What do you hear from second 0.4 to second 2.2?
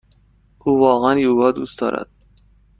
او واقعا یوگا دوست دارد.